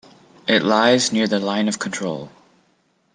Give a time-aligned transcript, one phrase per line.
[0.47, 2.31] It lies near the Line of Control.